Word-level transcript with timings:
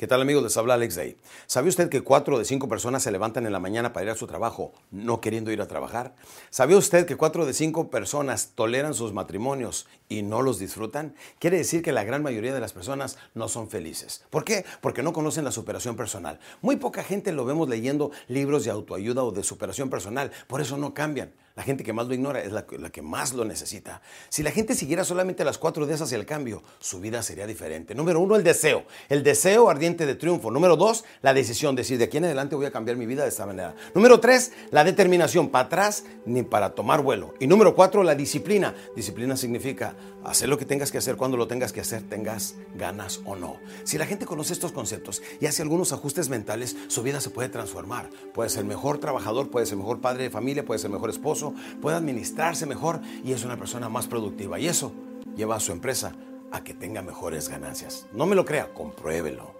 ¿Qué 0.00 0.06
tal 0.06 0.22
amigos? 0.22 0.42
Les 0.42 0.56
habla 0.56 0.72
Alex 0.72 0.96
Day. 0.96 1.18
¿Sabe 1.46 1.68
usted 1.68 1.90
que 1.90 2.00
cuatro 2.00 2.38
de 2.38 2.46
cinco 2.46 2.70
personas 2.70 3.02
se 3.02 3.10
levantan 3.10 3.44
en 3.44 3.52
la 3.52 3.60
mañana 3.60 3.92
para 3.92 4.06
ir 4.06 4.10
a 4.10 4.14
su 4.14 4.26
trabajo 4.26 4.72
no 4.90 5.20
queriendo 5.20 5.52
ir 5.52 5.60
a 5.60 5.68
trabajar? 5.68 6.14
¿Sabía 6.48 6.78
usted 6.78 7.04
que 7.04 7.18
cuatro 7.18 7.44
de 7.44 7.52
cinco 7.52 7.90
personas 7.90 8.52
toleran 8.54 8.94
sus 8.94 9.12
matrimonios 9.12 9.86
y 10.08 10.22
no 10.22 10.40
los 10.40 10.58
disfrutan? 10.58 11.14
Quiere 11.38 11.58
decir 11.58 11.82
que 11.82 11.92
la 11.92 12.02
gran 12.02 12.22
mayoría 12.22 12.54
de 12.54 12.60
las 12.60 12.72
personas 12.72 13.18
no 13.34 13.48
son 13.48 13.68
felices. 13.68 14.24
¿Por 14.30 14.42
qué? 14.42 14.64
Porque 14.80 15.02
no 15.02 15.12
conocen 15.12 15.44
la 15.44 15.52
superación 15.52 15.96
personal. 15.96 16.40
Muy 16.62 16.76
poca 16.76 17.04
gente 17.04 17.30
lo 17.32 17.44
vemos 17.44 17.68
leyendo 17.68 18.10
libros 18.26 18.64
de 18.64 18.70
autoayuda 18.70 19.22
o 19.22 19.32
de 19.32 19.42
superación 19.42 19.90
personal. 19.90 20.30
Por 20.46 20.62
eso 20.62 20.78
no 20.78 20.94
cambian. 20.94 21.34
La 21.60 21.64
gente 21.64 21.84
que 21.84 21.92
más 21.92 22.06
lo 22.06 22.14
ignora 22.14 22.40
es 22.40 22.52
la, 22.52 22.64
que 22.64 23.02
más 23.02 23.34
lo 23.34 23.44
necesita. 23.44 24.00
Si 24.30 24.42
la 24.42 24.50
gente 24.50 24.74
siguiera 24.74 25.04
solamente 25.04 25.44
las 25.44 25.58
cuatro 25.58 25.84
de 25.84 25.92
hacia 25.92 26.16
el 26.16 26.24
cambio, 26.24 26.62
su 26.78 27.00
vida 27.00 27.22
sería 27.22 27.46
diferente. 27.46 27.94
Número 27.94 28.18
uno, 28.18 28.36
el 28.36 28.42
deseo. 28.42 28.84
El 29.10 29.22
deseo 29.22 29.68
ardiente 29.68 30.06
de 30.06 30.14
triunfo. 30.14 30.50
Número 30.50 30.76
dos, 30.76 31.04
la 31.20 31.34
decisión. 31.34 31.76
Decir, 31.76 31.98
de 31.98 32.04
aquí 32.04 32.16
en 32.16 32.24
adelante 32.24 32.56
voy 32.56 32.64
a 32.64 32.70
cambiar 32.70 32.96
mi 32.96 33.04
vida 33.04 33.24
de 33.24 33.28
esta 33.28 33.44
manera. 33.44 33.74
Número 33.94 34.20
tres, 34.20 34.52
la 34.70 34.84
determinación. 34.84 35.50
Para 35.50 35.66
atrás 35.66 36.04
ni 36.24 36.42
para 36.44 36.70
tomar 36.70 37.02
vuelo. 37.02 37.34
Y 37.40 37.46
número 37.46 37.74
cuatro, 37.74 38.04
la 38.04 38.14
disciplina. 38.14 38.74
Disciplina 38.96 39.36
significa 39.36 39.94
hacer 40.24 40.48
lo 40.48 40.56
que 40.56 40.64
tengas 40.64 40.90
que 40.90 40.96
hacer 40.96 41.16
cuando 41.16 41.36
lo 41.36 41.46
tengas 41.46 41.74
que 41.74 41.80
hacer, 41.80 42.08
tengas 42.08 42.54
ganas 42.74 43.20
o 43.26 43.36
no. 43.36 43.58
Si 43.84 43.98
la 43.98 44.06
gente 44.06 44.24
conoce 44.24 44.54
estos 44.54 44.72
conceptos 44.72 45.22
y 45.40 45.46
hace 45.46 45.60
algunos 45.60 45.92
ajustes 45.92 46.30
mentales, 46.30 46.74
su 46.88 47.02
vida 47.02 47.20
se 47.20 47.28
puede 47.28 47.50
transformar. 47.50 48.08
Puede 48.32 48.48
ser 48.48 48.64
mejor 48.64 48.98
trabajador, 48.98 49.50
puede 49.50 49.66
ser 49.66 49.76
mejor 49.76 50.00
padre 50.00 50.22
de 50.22 50.30
familia, 50.30 50.64
puede 50.64 50.78
ser 50.78 50.90
mejor 50.90 51.10
esposo 51.10 51.49
puede 51.80 51.96
administrarse 51.96 52.66
mejor 52.66 53.00
y 53.24 53.32
es 53.32 53.44
una 53.44 53.56
persona 53.56 53.88
más 53.88 54.06
productiva. 54.06 54.58
Y 54.58 54.68
eso 54.68 54.92
lleva 55.36 55.56
a 55.56 55.60
su 55.60 55.72
empresa 55.72 56.12
a 56.52 56.64
que 56.64 56.74
tenga 56.74 57.02
mejores 57.02 57.48
ganancias. 57.48 58.06
No 58.12 58.26
me 58.26 58.36
lo 58.36 58.44
crea, 58.44 58.72
compruébelo. 58.72 59.59